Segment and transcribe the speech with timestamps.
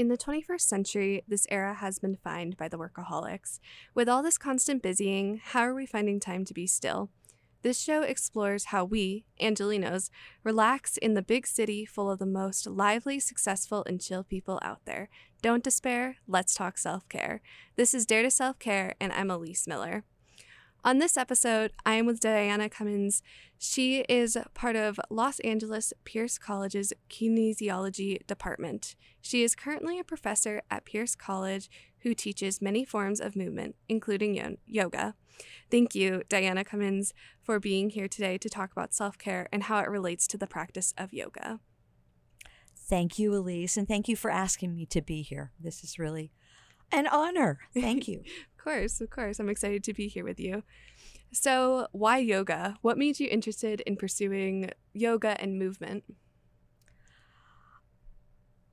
[0.00, 3.60] In the 21st century, this era has been defined by the workaholics.
[3.94, 7.10] With all this constant busying, how are we finding time to be still?
[7.60, 10.08] This show explores how we, Angelenos,
[10.42, 14.86] relax in the big city full of the most lively, successful, and chill people out
[14.86, 15.10] there.
[15.42, 17.42] Don't despair, let's talk self care.
[17.76, 20.04] This is Dare to Self Care, and I'm Elise Miller.
[20.82, 23.22] On this episode, I am with Diana Cummins.
[23.58, 28.96] She is part of Los Angeles Pierce College's kinesiology department.
[29.20, 34.56] She is currently a professor at Pierce College who teaches many forms of movement, including
[34.66, 35.14] yoga.
[35.70, 37.12] Thank you, Diana Cummins,
[37.42, 40.46] for being here today to talk about self care and how it relates to the
[40.46, 41.60] practice of yoga.
[42.74, 45.52] Thank you, Elise, and thank you for asking me to be here.
[45.60, 46.32] This is really
[46.92, 47.58] an honor.
[47.74, 48.22] Thank you.
[48.60, 49.40] of course, of course.
[49.40, 50.62] I'm excited to be here with you.
[51.32, 52.76] So, why yoga?
[52.82, 56.04] What made you interested in pursuing yoga and movement?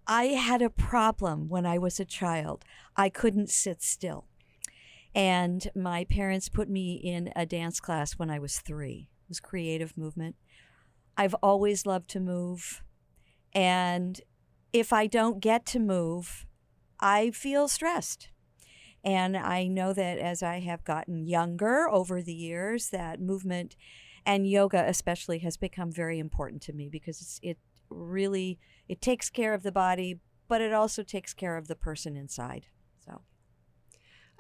[0.06, 2.66] I had a problem when I was a child.
[2.98, 4.26] I couldn't sit still.
[5.16, 9.10] And my parents put me in a dance class when I was three.
[9.24, 10.36] It was creative movement.
[11.16, 12.84] I've always loved to move.
[13.54, 14.20] And
[14.74, 16.46] if I don't get to move,
[17.00, 18.30] I feel stressed.
[19.08, 23.78] And I know that as I have gotten younger over the years, that movement
[24.26, 27.58] and yoga especially has become very important to me because it
[27.90, 30.20] really it takes care of the body,
[30.50, 32.66] but it also takes care of the person inside.
[33.00, 33.22] So,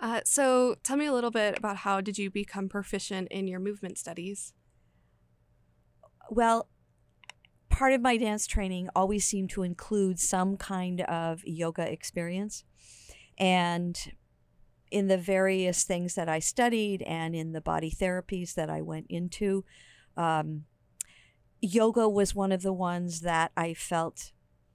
[0.01, 3.61] uh, so tell me a little bit about how did you become proficient in your
[3.61, 4.51] movement studies?
[6.29, 6.67] Well,
[7.69, 12.65] part of my dance training always seemed to include some kind of yoga experience,
[13.37, 13.97] and
[14.91, 19.07] in the various things that I studied and in the body therapies that I went
[19.09, 19.65] into.
[20.15, 20.65] Um,
[21.61, 24.31] yoga was one of the ones that I felt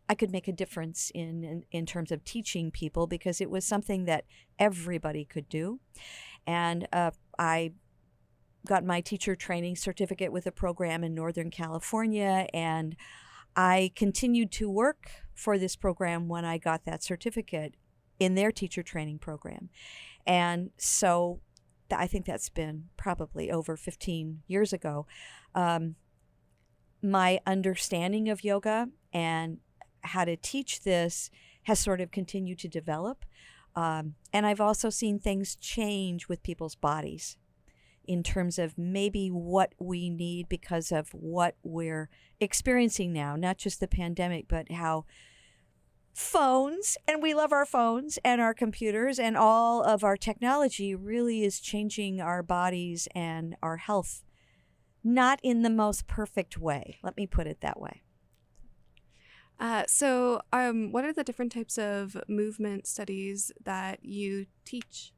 [0.08, 3.64] I could make a difference in, in, in terms of teaching people because it was
[3.64, 4.24] something that
[4.58, 5.80] everybody could do,
[6.46, 7.72] and uh, I
[8.66, 12.96] got my teacher training certificate with a program in Northern California, and
[13.56, 17.74] I continued to work for this program when I got that certificate
[18.22, 19.68] in their teacher training program,
[20.26, 21.40] and so
[21.90, 25.06] I think that's been probably over 15 years ago.
[25.54, 25.96] Um,
[27.02, 29.58] my understanding of yoga and
[30.02, 31.30] how to teach this
[31.64, 33.24] has sort of continued to develop.
[33.74, 37.36] Um, and I've also seen things change with people's bodies
[38.04, 42.08] in terms of maybe what we need because of what we're
[42.40, 45.04] experiencing now, not just the pandemic, but how
[46.12, 51.44] phones, and we love our phones and our computers, and all of our technology really
[51.44, 54.22] is changing our bodies and our health,
[55.02, 56.98] not in the most perfect way.
[57.02, 58.02] Let me put it that way.
[59.58, 65.12] Uh, so, um, what are the different types of movement studies that you teach?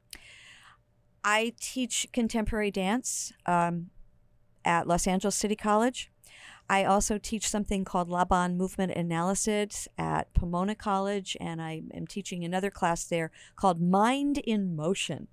[1.23, 3.89] I teach contemporary dance um,
[4.63, 6.11] at Los Angeles City College.
[6.69, 12.43] I also teach something called Laban Movement Analysis at Pomona College, and I am teaching
[12.43, 15.27] another class there called Mind in Motion,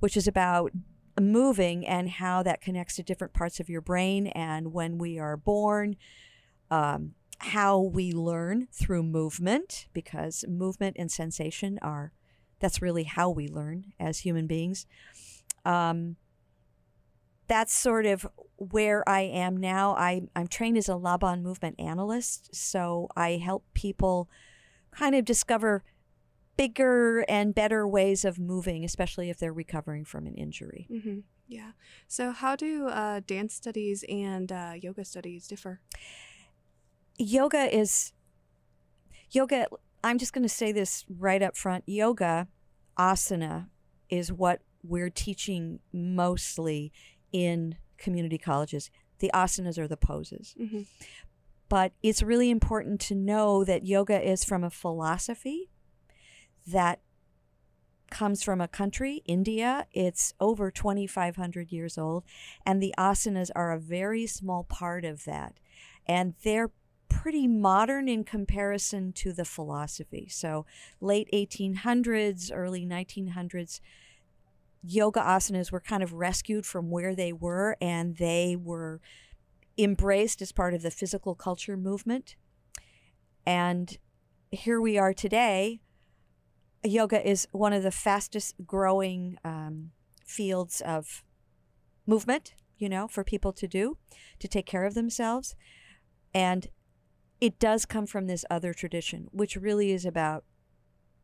[0.00, 0.72] which is about
[1.18, 4.26] moving and how that connects to different parts of your brain.
[4.28, 5.96] And when we are born,
[6.70, 12.12] um, how we learn through movement because movement and sensation are
[12.60, 14.86] that's really how we learn as human beings
[15.64, 16.16] um,
[17.46, 19.94] that's sort of where I am now.
[19.94, 24.28] I, I'm trained as a Laban movement analyst, so I help people
[24.90, 25.82] kind of discover
[26.56, 30.86] bigger and better ways of moving, especially if they're recovering from an injury.
[30.90, 31.18] Mm-hmm.
[31.48, 31.72] Yeah.
[32.08, 35.80] So, how do uh, dance studies and uh, yoga studies differ?
[37.18, 38.12] yoga is
[39.30, 39.66] yoga
[40.02, 42.48] i'm just going to say this right up front yoga
[42.98, 43.68] asana
[44.08, 46.92] is what we're teaching mostly
[47.34, 50.82] in community colleges the asanas are the poses mm-hmm.
[51.68, 55.68] but it's really important to know that yoga is from a philosophy
[56.66, 57.00] that
[58.14, 59.86] comes from a country, India.
[59.92, 62.24] It's over 2,500 years old,
[62.64, 65.54] and the asanas are a very small part of that.
[66.06, 66.70] And they're
[67.08, 70.28] pretty modern in comparison to the philosophy.
[70.30, 70.64] So,
[71.00, 73.80] late 1800s, early 1900s,
[74.86, 79.00] yoga asanas were kind of rescued from where they were and they were
[79.78, 82.36] embraced as part of the physical culture movement.
[83.46, 83.96] And
[84.50, 85.80] here we are today.
[86.82, 89.90] Yoga is one of the fastest growing um,
[90.26, 91.24] fields of
[92.06, 93.96] movement, you know, for people to do,
[94.38, 95.54] to take care of themselves.
[96.34, 96.68] And
[97.40, 100.44] it does come from this other tradition, which really is about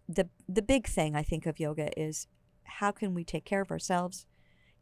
[0.09, 2.27] the the big thing I think of yoga is
[2.79, 4.27] how can we take care of ourselves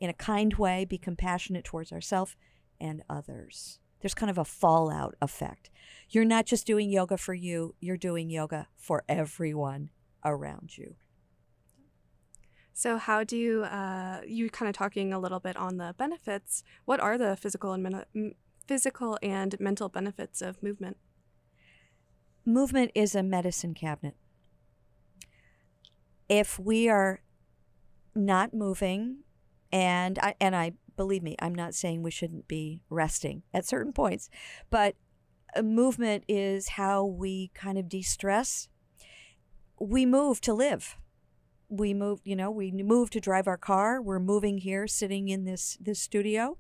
[0.00, 2.36] in a kind way, be compassionate towards ourselves
[2.80, 3.80] and others.
[4.00, 5.70] There's kind of a fallout effect.
[6.08, 9.90] You're not just doing yoga for you, you're doing yoga for everyone
[10.24, 10.94] around you.
[12.72, 16.62] So, how do you, uh, you kind of talking a little bit on the benefits?
[16.84, 18.34] What are the physical and men-
[18.68, 20.96] physical and mental benefits of movement?
[22.44, 24.14] Movement is a medicine cabinet.
[26.28, 27.20] If we are
[28.18, 29.18] not moving,
[29.72, 33.92] and I, and I believe me, I'm not saying we shouldn't be resting at certain
[33.92, 34.28] points,
[34.70, 34.96] but
[35.62, 38.68] movement is how we kind of de stress.
[39.80, 40.96] We move to live.
[41.68, 44.00] We move, you know, we move to drive our car.
[44.00, 46.58] We're moving here, sitting in this this studio.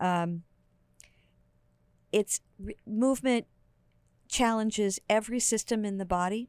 [0.00, 0.44] Um,
[2.12, 2.40] it's
[2.86, 3.46] movement
[4.28, 6.48] challenges every system in the body.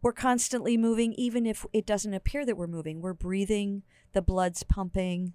[0.00, 3.00] We're constantly moving, even if it doesn't appear that we're moving.
[3.00, 5.32] We're breathing, the blood's pumping,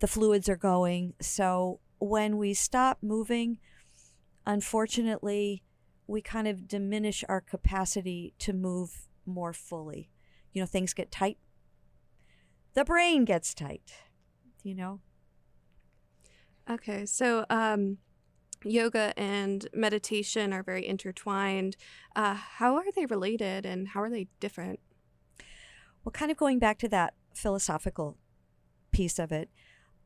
[0.00, 1.14] the fluids are going.
[1.20, 3.58] So when we stop moving,
[4.44, 5.62] unfortunately,
[6.06, 10.10] we kind of diminish our capacity to move more fully.
[10.52, 11.38] You know, things get tight.
[12.74, 13.92] The brain gets tight,
[14.62, 15.00] you know?
[16.68, 17.98] Okay, so um,
[18.64, 21.76] yoga and meditation are very intertwined.
[22.14, 24.80] Uh, how are they related and how are they different?
[26.04, 28.16] Well, kind of going back to that philosophical
[28.90, 29.48] piece of it,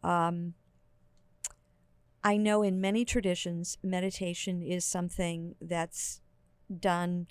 [0.03, 0.55] um,
[2.23, 6.21] I know in many traditions, meditation is something that's
[6.81, 7.29] done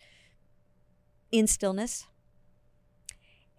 [1.32, 2.08] in stillness.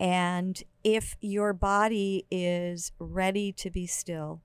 [0.00, 4.42] And if your body is ready to be still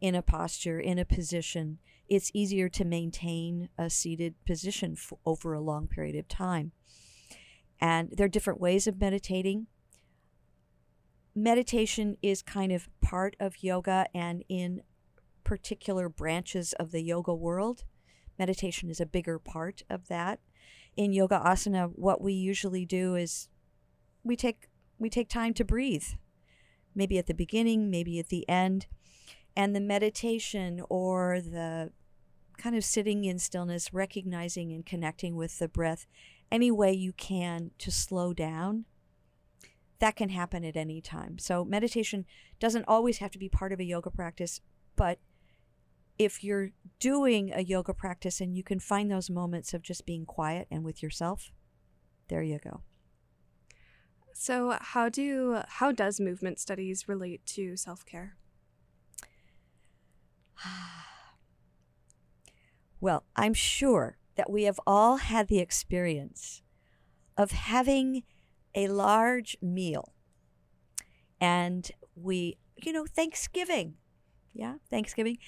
[0.00, 1.78] in a posture, in a position,
[2.08, 6.72] it's easier to maintain a seated position f- over a long period of time.
[7.80, 9.66] And there are different ways of meditating
[11.36, 14.80] meditation is kind of part of yoga and in
[15.44, 17.84] particular branches of the yoga world.
[18.38, 20.40] Meditation is a bigger part of that.
[20.96, 23.48] In yoga asana, what we usually do is
[24.24, 24.68] we take
[24.98, 26.06] we take time to breathe.
[26.94, 28.86] Maybe at the beginning, maybe at the end.
[29.56, 31.90] And the meditation or the
[32.58, 36.06] kind of sitting in stillness, recognizing and connecting with the breath
[36.50, 38.84] any way you can to slow down
[39.98, 41.38] that can happen at any time.
[41.38, 42.26] So meditation
[42.60, 44.60] doesn't always have to be part of a yoga practice,
[44.94, 45.18] but
[46.18, 50.24] if you're doing a yoga practice and you can find those moments of just being
[50.24, 51.50] quiet and with yourself,
[52.28, 52.82] there you go.
[54.32, 58.36] So, how do how does movement studies relate to self-care?
[63.00, 66.62] well, I'm sure that we have all had the experience
[67.36, 68.22] of having
[68.74, 70.12] a large meal.
[71.40, 73.94] And we, you know, Thanksgiving.
[74.52, 75.38] Yeah, Thanksgiving.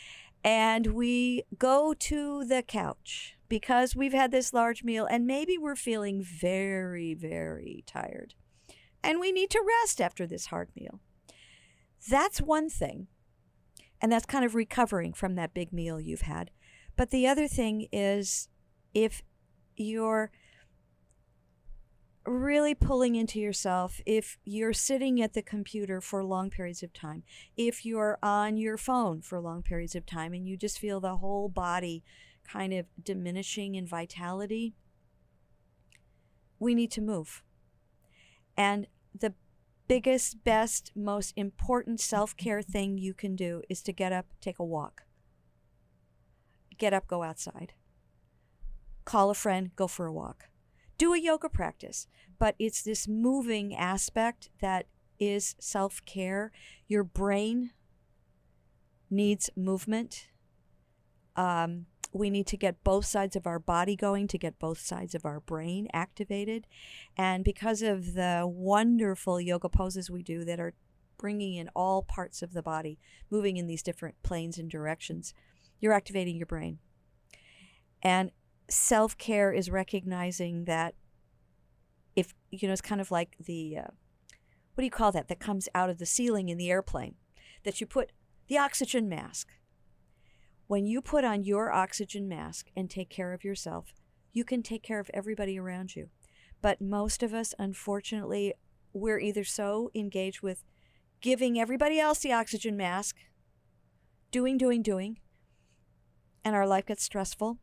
[0.45, 5.77] And we go to the couch because we've had this large meal and maybe we're
[5.77, 8.35] feeling very, very tired.
[9.03, 11.01] And we need to rest after this hard meal.
[12.09, 13.09] That's one thing.
[14.01, 16.51] And that's kind of recovering from that big meal you've had.
[16.97, 18.49] But the other thing is
[18.95, 19.23] if
[19.77, 20.31] you're
[22.29, 27.23] really pulling into yourself if you're sitting at the computer for long periods of time,
[27.57, 31.17] if you're on your phone for long periods of time and you just feel the
[31.17, 32.05] whole body
[32.47, 34.75] kind of diminishing in vitality,
[36.59, 37.43] we need to move.
[38.57, 38.87] And
[39.19, 39.35] the
[39.89, 44.59] biggest, best, most important self care thing you can do is to get up, take
[44.59, 45.03] a walk.
[46.77, 47.73] Get up, go outside.
[49.05, 50.49] Call a friend, go for a walk
[50.99, 52.07] do a yoga practice.
[52.39, 54.87] But it's this moving aspect that
[55.19, 56.53] is self care.
[56.87, 57.71] Your brain
[59.11, 60.29] needs movement.
[61.37, 61.87] Um,
[62.19, 65.25] we need to get both sides of our body going to get both sides of
[65.25, 66.67] our brain activated.
[67.17, 70.75] And because of the wonderful yoga poses we do that are
[71.17, 72.99] bringing in all parts of the body,
[73.31, 75.35] moving in these different planes and directions,
[75.81, 76.79] you're activating your brain.
[78.03, 78.31] And
[78.69, 80.95] self care is recognizing that
[82.17, 83.91] if, you know, it's kind of like the, uh,
[84.75, 87.15] what do you call that, that comes out of the ceiling in the airplane,
[87.65, 88.13] that you put
[88.49, 89.49] the oxygen mask.
[90.69, 93.95] When you put on your oxygen mask and take care of yourself,
[94.35, 96.11] you can take care of everybody around you.
[96.61, 98.53] But most of us, unfortunately,
[98.93, 100.65] we're either so engaged with
[101.23, 103.17] giving everybody else the oxygen mask,
[104.31, 105.19] doing, doing, doing,
[106.45, 107.59] and our life gets stressful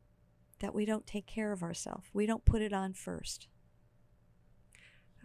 [0.60, 2.08] that we don't take care of ourselves.
[2.12, 3.48] We don't put it on first.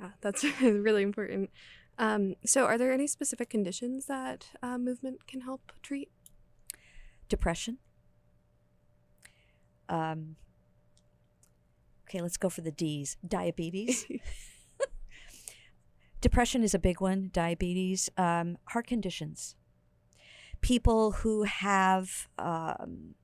[0.03, 1.49] Ah, that's really important.
[1.97, 6.11] Um, so, are there any specific conditions that uh, movement can help treat?
[7.31, 7.79] Depression.
[9.89, 10.37] Um,
[12.07, 13.17] okay, let's go for the D's.
[13.27, 14.05] Diabetes.
[16.21, 17.31] Depression is a big one.
[17.33, 19.57] Diabetes, um, heart conditions.
[20.61, 23.15] People who have, um,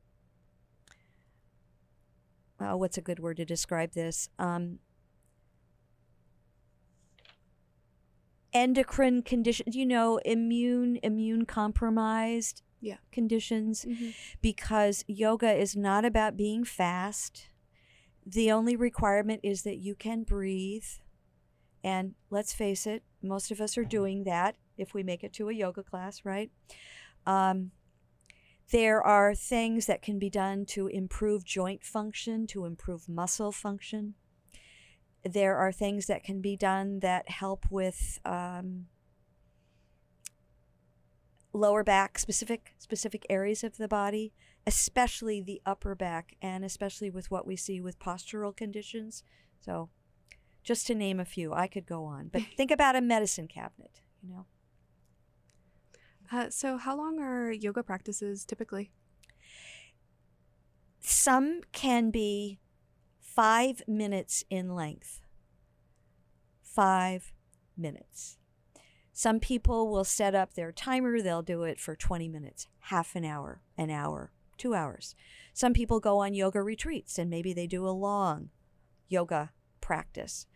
[2.59, 4.31] oh, what's a good word to describe this?
[4.39, 4.79] Um,
[8.55, 9.77] endocrine conditions.
[9.77, 12.97] You know, immune immune compromised Yeah.
[13.11, 13.87] conditions
[14.42, 17.49] because yoga is not about being fast.
[18.25, 20.85] The only requirement is that you can breathe.
[21.83, 25.49] And let's face it, most of us are doing that if we make it to
[25.49, 26.50] a yoga class, right?
[27.26, 27.71] Um,
[28.73, 34.14] there are things that can be done to improve joint function, to improve muscle function.
[35.25, 38.87] There are things that can be done that help with um,
[41.57, 44.33] lower back specific specific areas of the body
[44.67, 49.23] especially the upper back and especially with what we see with postural conditions.
[49.61, 49.91] So
[50.65, 54.01] just to name a few i could go on but think about a medicine cabinet
[54.23, 54.47] you know?
[56.33, 58.91] Uh, so, how long are yoga practices typically?
[61.07, 62.59] some can be
[63.21, 65.21] five minutes in length.
[66.63, 67.33] Five
[67.77, 68.39] minutes
[69.18, 73.25] some people will set up their timer they'll do it for 20 minutes half an
[73.25, 75.14] hour an hour two hours.
[75.52, 78.50] Some people go on yoga retreats and maybe they do a long
[79.08, 80.46] yoga practice.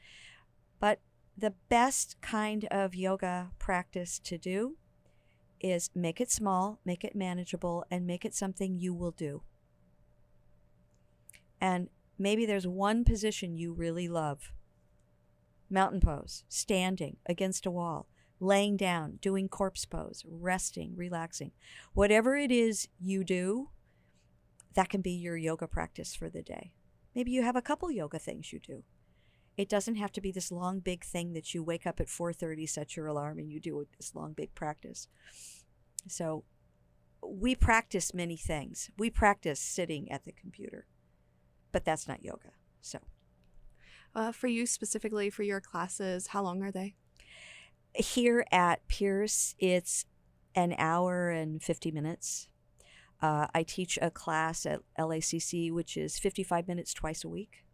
[0.79, 1.01] But
[1.37, 4.77] the best kind of yoga practice to do
[5.61, 9.43] is make it small make it manageable and make it something you will do.
[11.61, 11.89] And
[12.19, 14.53] maybe there's one position you really love.
[15.69, 18.09] Mountain pose, standing against a wall,
[18.41, 21.53] laying down, doing corpse pose, resting, relaxing.
[21.93, 23.71] Whatever it is you do,
[24.75, 26.73] that can be your yoga practice for the day.
[27.15, 28.85] Maybe you have a couple yoga things you do.
[29.57, 32.67] It doesn't have to be this long big thing that you wake up at 4:30,
[32.67, 35.09] set your alarm and you do this long big practice.
[36.09, 36.45] So
[37.23, 38.91] we practice many things.
[38.97, 40.87] We practice sitting at the computer
[41.73, 42.53] but that's not yoga.
[42.81, 42.99] So
[44.13, 46.97] Uh, for you specifically, for your classes, how long are they?
[47.95, 50.07] Here at Pierce, it's
[50.55, 52.49] an hour and 50 minutes.
[53.23, 57.65] Uh, I teach a class at LACC, which is 55 minutes twice a week.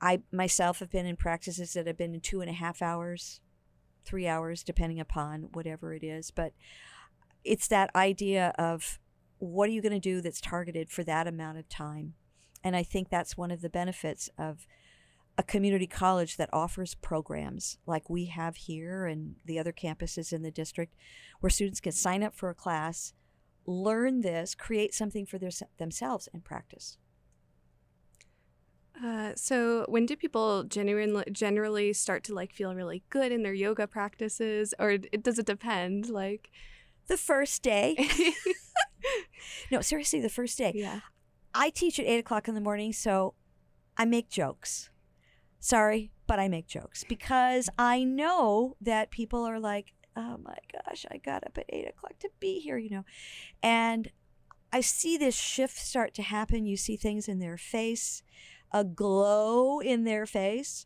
[0.00, 3.40] I myself have been in practices that have been two and a half hours,
[4.04, 6.30] three hours, depending upon whatever it is.
[6.30, 6.52] But
[7.44, 8.98] it's that idea of
[9.38, 12.14] what are you going to do that's targeted for that amount of time?
[12.64, 14.66] And I think that's one of the benefits of
[15.38, 20.42] a community college that offers programs like we have here and the other campuses in
[20.42, 20.94] the district
[21.40, 23.14] where students can sign up for a class,
[23.66, 26.98] learn this, create something for their, themselves, and practice.
[29.02, 33.54] Uh, so, when do people genuinely generally start to like feel really good in their
[33.54, 36.10] yoga practices, or it, does it depend?
[36.10, 36.50] Like,
[37.08, 37.96] The first day,
[39.72, 40.72] no, seriously, the first day.
[40.74, 41.00] yeah,
[41.54, 43.34] I teach at eight o'clock in the morning, so
[43.96, 44.90] I make jokes.
[45.64, 51.06] Sorry, but I make jokes because I know that people are like, oh my gosh,
[51.08, 53.04] I got up at eight o'clock to be here, you know.
[53.62, 54.10] And
[54.72, 56.66] I see this shift start to happen.
[56.66, 58.24] You see things in their face,
[58.72, 60.84] a glow in their face,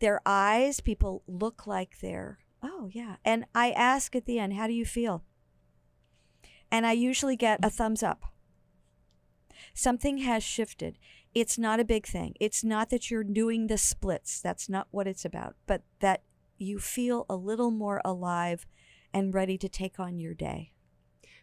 [0.00, 0.80] their eyes.
[0.80, 3.16] People look like they're, oh, yeah.
[3.24, 5.24] And I ask at the end, how do you feel?
[6.70, 8.26] And I usually get a thumbs up
[9.74, 10.98] something has shifted.
[11.34, 12.34] It's not a big thing.
[12.40, 14.40] It's not that you're doing the splits.
[14.40, 16.22] That's not what it's about, but that
[16.58, 18.66] you feel a little more alive
[19.12, 20.72] and ready to take on your day.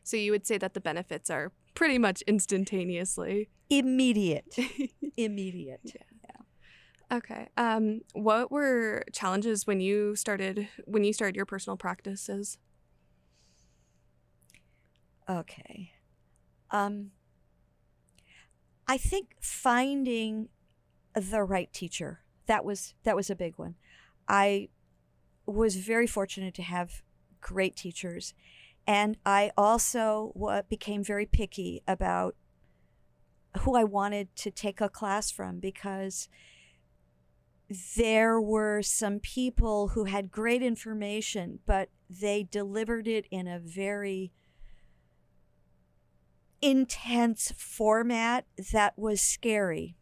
[0.03, 3.50] so you would say that the benefits are pretty much instantaneously.
[3.70, 4.58] Immediate.
[5.17, 5.82] Immediate.
[5.86, 7.17] Yeah.
[7.17, 7.48] Okay.
[7.58, 12.58] Um, what were challenges when you started when you started your personal practices?
[15.29, 15.91] Okay.
[16.72, 17.12] Um
[18.88, 20.50] I think finding
[21.13, 22.22] the right teacher.
[22.46, 23.75] That was that was a big one.
[24.27, 24.70] I
[25.46, 27.01] was very fortunate to have
[27.41, 28.34] great teachers
[28.86, 32.36] and I also became very picky about
[33.60, 36.29] who I wanted to take a class from because
[37.98, 44.32] there were some people who had great information, but they delivered it in a very
[46.62, 49.96] intense format that was scary.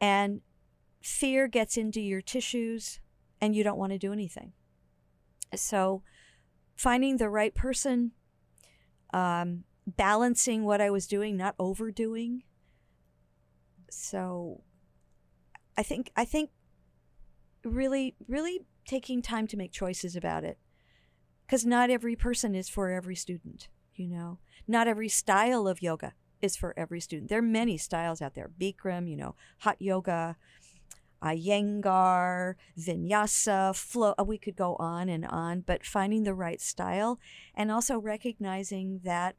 [0.00, 0.40] And
[1.00, 3.00] fear gets into your tissues
[3.40, 4.52] and you don't want to do anything.
[5.54, 6.02] So,
[6.76, 8.12] finding the right person,
[9.12, 12.44] um, balancing what I was doing, not overdoing.
[13.90, 14.62] So,
[15.76, 16.50] I think I think
[17.64, 20.58] really really taking time to make choices about it,
[21.46, 23.68] because not every person is for every student.
[23.94, 27.28] You know, not every style of yoga is for every student.
[27.28, 28.50] There are many styles out there.
[28.60, 30.36] Bikram, you know, hot yoga,
[31.22, 34.14] Iyengar, Vinyasa, flow.
[34.18, 37.20] Uh, we could go on and on, but finding the right style
[37.54, 39.36] and also recognizing that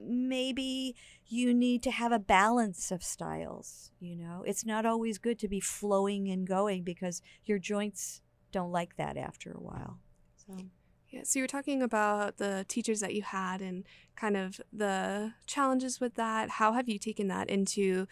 [0.00, 0.94] maybe
[1.26, 3.90] you need to have a balance of styles.
[4.00, 8.20] You know, it's not always good to be flowing and going because your joints
[8.52, 9.98] don't like that after a while.
[10.46, 10.56] So.
[11.14, 13.84] Yeah, so you were talking about the teachers that you had and
[14.16, 16.50] kind of the challenges with that.
[16.50, 18.08] How have you taken that into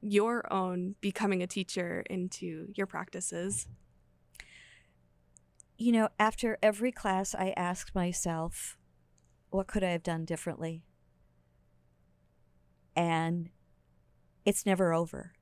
[0.00, 3.68] your own becoming a teacher into your practices?
[5.76, 8.78] You know, after every class, I asked myself,
[9.50, 10.82] what could I have done differently?
[12.96, 13.50] And
[14.46, 15.34] it's never over.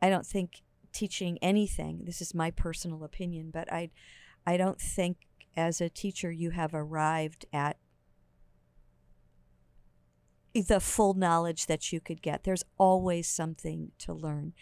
[0.00, 0.62] I don't think
[0.94, 3.90] teaching anything, this is my personal opinion, but I,
[4.46, 5.25] I don't think
[5.56, 7.78] as a teacher you have arrived at
[10.54, 12.44] the full knowledge that you could get.
[12.44, 14.54] There's always something to learn.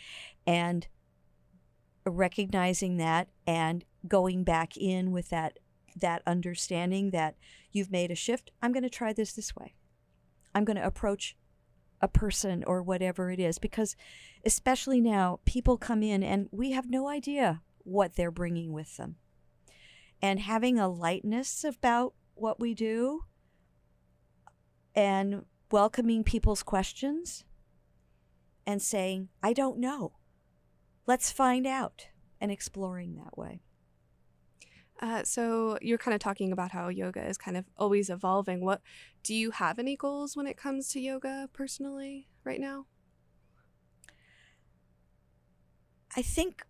[0.47, 0.87] And
[2.07, 5.59] recognizing that and going back in with that
[5.97, 7.37] that understanding that
[7.71, 9.75] you've made a shift, I'm going to try this this way.
[10.53, 11.37] I'm going to approach
[12.01, 13.95] a person or whatever it is because
[14.45, 19.17] especially now people come in and we have no idea what they're bringing with them.
[20.23, 23.25] And having a lightness about what we do
[24.95, 27.45] and welcoming people's questions
[28.67, 30.13] and saying, I don't know.
[31.07, 32.09] Let's find out,
[32.41, 33.61] and exploring that way.
[35.01, 38.65] Uh, so you're kind of talking about how yoga is kind of always evolving.
[38.65, 38.81] What
[39.23, 42.87] do you have any goals when it comes to yoga personally right now?
[46.17, 46.65] I think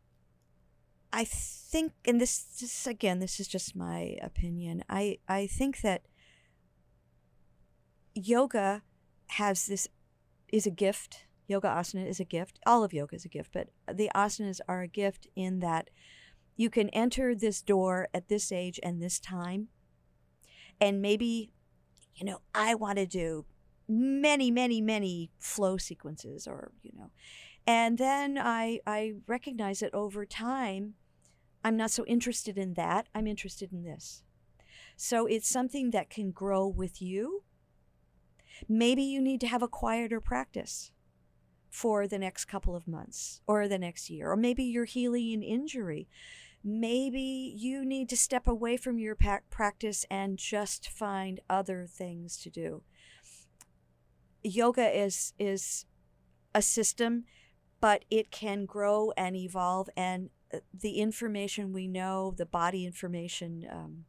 [1.17, 4.83] I think and this, this again this is just my opinion.
[4.91, 6.03] I I think that
[8.17, 8.83] yoga
[9.29, 9.87] has this
[10.49, 11.27] is a gift.
[11.47, 12.59] Yoga asana is a gift.
[12.67, 15.89] All of yoga is a gift, but the asanas are a gift in that
[16.57, 19.69] you can enter this door at this age and this time.
[20.81, 21.53] And maybe,
[22.17, 23.45] you know, I want to do
[23.89, 27.11] many, many, many flow sequences or, you know.
[27.69, 30.95] And then I I recognize that over time
[31.65, 33.09] I'm not so interested in that.
[33.15, 34.23] I'm interested in this.
[34.97, 37.43] So it's something that can grow with you
[38.69, 40.93] Maybe you need to have a quieter practice
[41.71, 45.43] for the next couple of months or the next year, or maybe you're healing an
[45.43, 46.09] injury.
[46.63, 49.17] Maybe you need to step away from your
[49.51, 52.83] practice and just find other things to do.
[54.43, 55.85] Yoga is is
[56.55, 57.25] a system,
[57.81, 60.31] but it can grow and evolve, and
[60.73, 64.05] the information we know, the body information, um,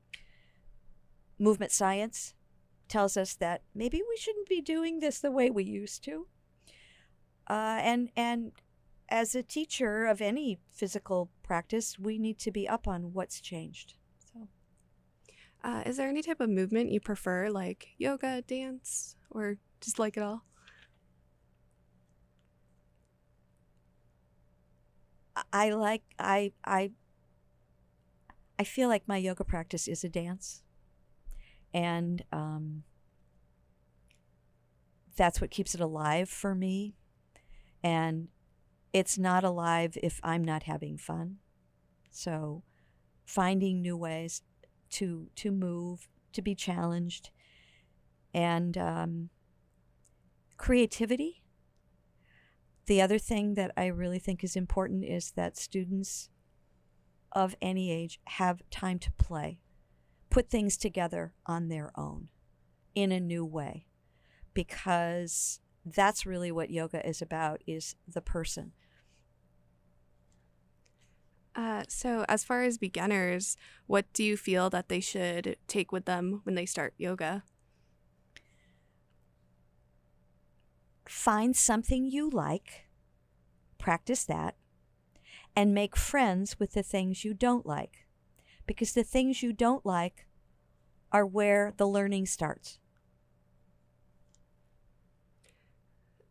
[1.39, 2.33] movement science,
[2.87, 6.27] tells us that maybe we shouldn't be doing this the way we used to.
[7.47, 8.51] Uh, and and
[9.09, 13.93] as a teacher of any physical practice, we need to be up on what's changed.
[14.33, 14.47] So,
[15.63, 20.17] uh, is there any type of movement you prefer, like yoga, dance, or just like
[20.17, 20.43] it all?
[25.55, 26.91] I like I I
[28.59, 30.63] I feel like my yoga practice is a dance
[31.73, 32.83] and um,
[35.15, 36.95] that's what keeps it alive for me.
[37.81, 38.27] And
[38.91, 41.37] it's not alive if I'm not having fun.
[42.11, 42.63] So,
[43.25, 44.41] finding new ways
[44.91, 47.29] to to move, to be challenged,
[48.33, 49.29] and um,
[50.57, 51.44] creativity.
[52.87, 56.29] The other thing that I really think is important is that students
[57.31, 59.59] of any age have time to play
[60.29, 62.29] put things together on their own
[62.93, 63.85] in a new way
[64.53, 68.71] because that's really what yoga is about is the person.
[71.55, 73.55] Uh, so as far as beginners
[73.87, 77.43] what do you feel that they should take with them when they start yoga
[81.25, 82.85] find something you like
[83.79, 84.53] practice that
[85.55, 88.05] and make friends with the things you don't like
[88.67, 90.27] because the things you don't like
[91.11, 92.77] are where the learning starts.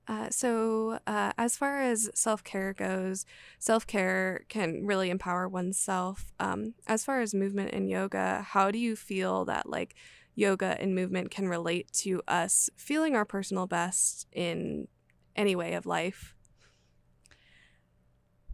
[0.06, 3.26] Uh, so, uh, as far as self care goes,
[3.58, 6.32] self care can really empower oneself.
[6.38, 9.96] Um, as far as movement and yoga, how do you feel that like
[10.34, 14.88] yoga and movement can relate to us feeling our personal best in
[15.36, 16.34] any way of life?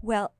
[0.03, 0.33] Well,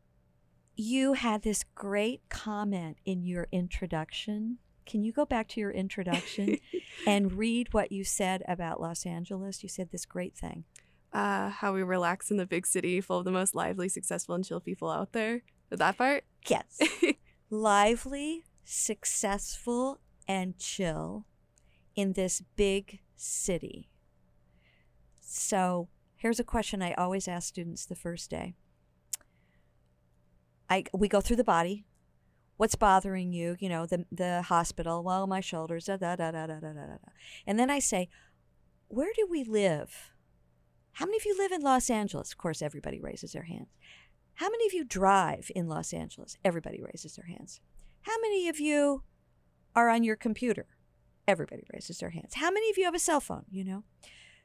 [0.77, 4.59] you had this great comment in your introduction.
[4.87, 6.59] Can you go back to your introduction
[7.07, 9.63] and read what you said about Los Angeles?
[9.63, 10.65] You said this great thing.
[11.13, 14.45] Uh, how we relax in the big city full of the most lively, successful, and
[14.45, 15.43] chill people out there.
[15.71, 16.25] That part?
[16.47, 16.79] Yes.
[17.51, 21.27] lively, successful, and chill
[22.01, 23.91] in this big city.
[25.21, 28.55] So here's a question I always ask students the first day.
[30.71, 31.85] I we go through the body.
[32.57, 33.57] What's bothering you?
[33.61, 35.03] You know, the the hospital.
[35.03, 35.85] Well, my shoulders.
[35.85, 36.97] Da da da da da da da da.
[37.47, 38.09] And then I say,
[38.89, 40.13] where do we live?
[40.93, 42.33] How many of you live in Los Angeles?
[42.33, 43.69] Of course, everybody raises their hands.
[44.35, 46.39] How many of you drive in Los Angeles?
[46.45, 47.61] Everybody raises their hands.
[48.03, 49.03] How many of you
[49.75, 50.67] are on your computer?
[51.31, 52.35] Everybody raises their hands.
[52.35, 53.45] How many of you have a cell phone?
[53.53, 53.85] You know?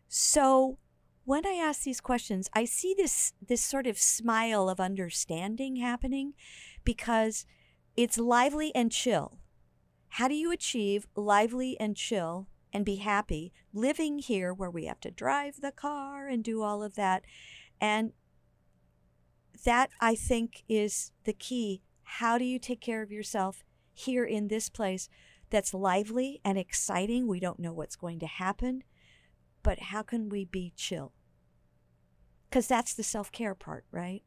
[0.08, 0.78] So
[1.24, 6.34] when I ask these questions, I see this this sort of smile of understanding happening
[6.84, 7.48] because
[7.98, 9.40] it's lively and chill.
[10.10, 15.00] How do you achieve lively and chill and be happy living here where we have
[15.00, 17.26] to drive the car and do all of that?
[17.82, 18.14] And
[19.66, 21.82] that I think is the key.
[22.04, 25.10] How do you take care of yourself here in this place
[25.50, 27.28] that's lively and exciting?
[27.28, 28.84] We don't know what's going to happen
[29.66, 31.12] but how can we be chill?
[32.48, 34.22] Because that's the self care part, right?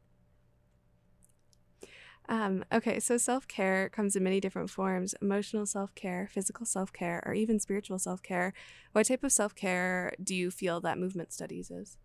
[2.27, 6.91] Um, okay, so self care comes in many different forms emotional self care, physical self
[6.91, 8.53] care, or even spiritual self care.
[8.91, 11.97] What type of self care do you feel that movement studies is?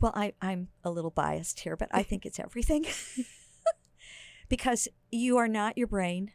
[0.00, 2.84] Well, I, I'm a little biased here, but I think it's everything.
[4.48, 6.32] because you are not your brain,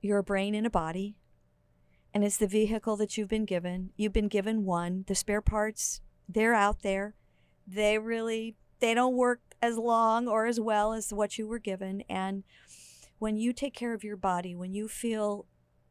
[0.00, 1.16] you're a brain in a body
[2.14, 3.90] and it's the vehicle that you've been given.
[3.96, 5.04] You've been given one.
[5.06, 7.14] The spare parts, they're out there.
[7.66, 12.02] They really they don't work as long or as well as what you were given
[12.08, 12.42] and
[13.20, 15.46] when you take care of your body, when you feel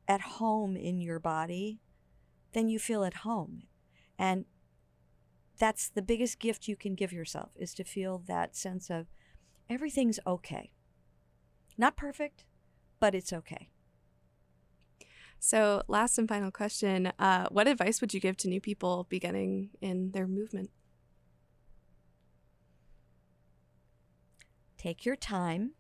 [0.06, 1.80] at home in your body,
[2.52, 3.64] then you feel at home.
[4.20, 4.44] And
[5.58, 9.08] that's the biggest gift you can give yourself is to feel that sense of
[9.72, 10.72] everything's okay.
[11.78, 12.44] Not perfect,
[13.00, 13.70] but it's okay.
[15.40, 19.72] So, last and final question uh, What advice would you give to new people beginning
[19.80, 20.70] in their movement?
[24.78, 25.72] Take your time.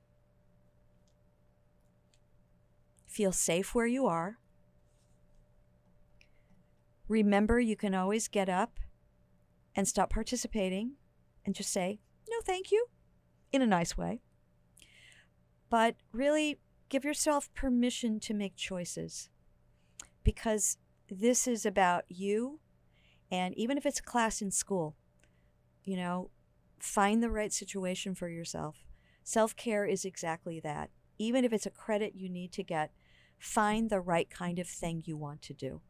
[3.08, 4.38] Feel safe where you are.
[7.08, 8.80] Remember, you can always get up
[9.76, 10.94] and stop participating
[11.46, 12.00] and just say,
[12.30, 12.86] no, thank you,
[13.52, 14.22] in a nice way.
[15.70, 16.60] But really,
[16.90, 19.30] give yourself permission to make choices
[20.24, 20.78] because
[21.10, 22.60] this is about you.
[23.32, 24.96] And even if it's a class in school,
[25.84, 26.30] you know,
[26.80, 28.84] find the right situation for yourself.
[29.24, 30.90] Self care is exactly that.
[31.18, 32.92] Even if it's a credit you need to get,
[33.38, 35.82] find the right kind of thing you want to do.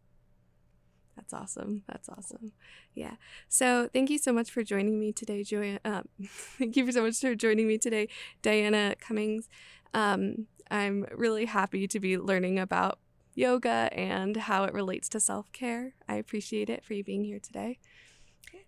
[1.21, 1.83] That's awesome.
[1.87, 2.51] That's awesome.
[2.95, 3.15] Yeah.
[3.47, 5.79] So thank you so much for joining me today, Joanna.
[5.85, 6.09] Um,
[6.57, 8.07] thank you so much for joining me today,
[8.41, 9.47] Diana Cummins.
[9.93, 12.97] Um, I'm really happy to be learning about
[13.35, 15.93] yoga and how it relates to self care.
[16.09, 17.77] I appreciate it for you being here today.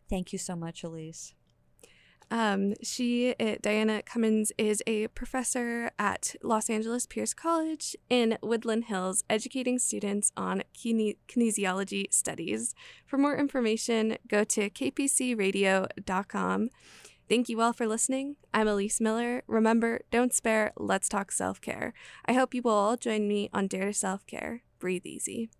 [0.09, 1.33] Thank you so much, Elise.
[2.33, 8.85] Um, she, it, Diana Cummins, is a professor at Los Angeles Pierce College in Woodland
[8.85, 12.73] Hills, educating students on kine- kinesiology studies.
[13.05, 16.69] For more information, go to kpcradio.com.
[17.29, 18.37] Thank you all for listening.
[18.51, 19.43] I'm Elise Miller.
[19.45, 21.93] Remember, don't spare, let's talk self care.
[22.25, 24.63] I hope you will all join me on Dare to Self Care.
[24.79, 25.51] Breathe easy.